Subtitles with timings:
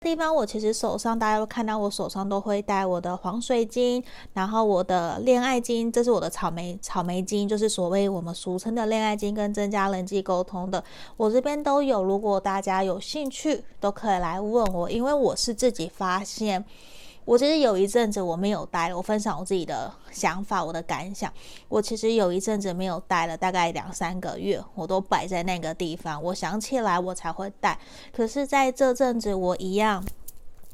[0.00, 4.02] 地方我其实手上大家都看到，我手上都会带我的黄水晶，
[4.32, 10.82] 然后我的恋爱金，这是我的草莓草莓金，就是所谓我们俗称的恋爱金跟增加人际沟通的，
[11.16, 12.04] 我这边都有。
[12.04, 16.64] 如果大家有兴趣，都可以来问我，因为我是自己发现。
[17.28, 21.30] 我其实有一阵子我没有戴，我分享我自己的想法，我的感想。
[21.68, 26.22] 我其实有一阵子没有戴了，大概两三个月，我都摆在那个地方。
[26.22, 27.78] 我想起来我才会戴。
[28.16, 30.02] 可是在这阵子，我一样，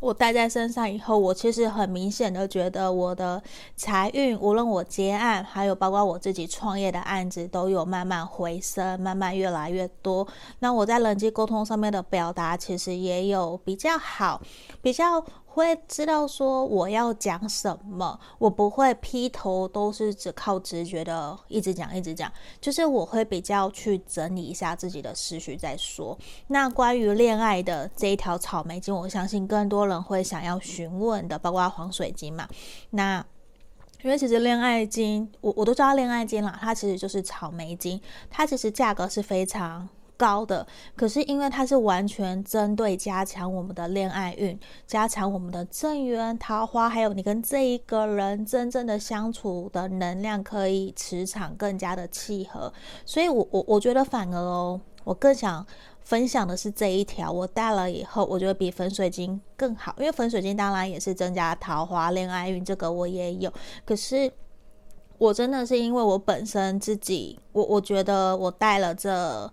[0.00, 3.42] 我戴在身上以后，我其实很明显的觉得我的
[3.76, 10.26] 财运，无论我接案，还有包括我自己创业的案子，都有慢慢回升，慢慢越来越多。
[10.60, 14.40] 那我在人际沟通上面的表达，其实也有比较好，
[14.80, 15.24] 比较。
[15.52, 26.16] 会知道说我要讲什么，我不会劈头都是只靠直觉的一直讲一直讲，就是我会比较去整理一下自己的思绪再说。
[26.46, 32.48] 那关于恋爱的这一条草莓晶，我相信更多人会想要询问的，包括黄水晶嘛。
[32.90, 33.24] 那
[34.02, 39.88] 因为其实恋爱金，我我都知道恋爱金啦，它其实就是草莓金，它其实价格是非常。
[40.20, 52.70] 高的，可是因为它是完全针对加强我们的恋爱运，加强我们的正缘、桃花，还有你跟这一个人真正的相处的能量，可以磁场更加的契合。
[53.06, 55.66] 所以，我我我觉得反而哦，我更想
[56.10, 63.52] 分享的是这一条，我戴了以后，我觉得比粉水晶更好，因为粉水晶当然也是增加桃花、恋爱运，这个我也有，
[63.86, 64.32] 可是
[65.18, 69.48] 我真的是因为我本身自己，我我觉得我戴了这。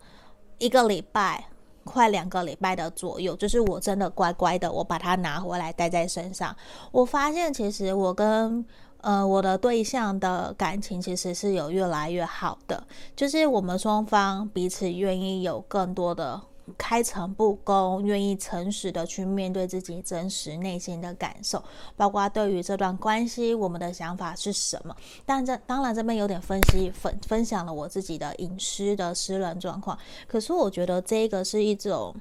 [0.60, 1.46] 一个礼拜，
[1.84, 6.56] 快两个礼拜的左右，就是我真的乖乖的，我把它拿回来戴在身上。
[6.92, 8.66] 我发现其实我跟
[9.08, 16.42] 呃我的对象的感情其实是有越来越好的，就是我们双方彼此愿意有更多的。
[16.78, 21.64] 开诚布公，愿意诚实的去面对自己真实内心的感受，
[21.96, 24.94] 包括对于这段关系，我们的想法是什么。
[25.26, 32.14] 但这当然这边有点分析分分享了我自己的隐私的私人状况，可是我觉得这个是一种。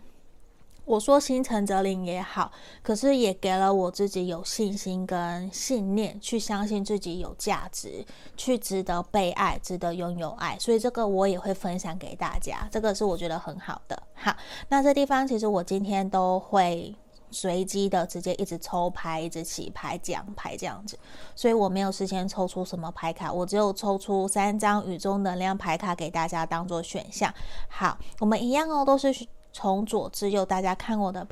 [0.87, 10.57] 我说心诚则灵也好，可是也给了我自己有信心跟信念，去相信自己有价值，去值得被爱，值得拥有爱。
[10.61, 14.01] 所以这个我也会分享给大家，这个是我觉得很好的。
[14.15, 14.33] 好，
[14.69, 16.95] 那这地方其实我今天都会
[17.33, 20.97] 随机的直接一直抽牌，一直起牌讲牌这样子，
[21.35, 27.35] 所以我没有事先抽出什么牌卡，我只有抽出三张宇宙能量牌卡给大家当做选项。
[27.69, 29.13] 好，我们一样哦，都是。
[29.59, 31.25] 从左至右，大家看我的